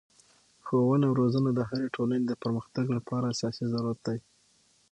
ښوونه 0.65 1.05
او 1.07 1.13
روزنه 1.21 1.49
د 1.53 1.59
هري 1.69 1.87
ټولني 1.95 2.25
د 2.27 2.31
پرمختګ 2.43 2.85
له 2.95 3.01
پاره 3.07 3.27
اساسي 3.33 3.65
ضرورت 3.73 3.99
دئ. 4.07 4.19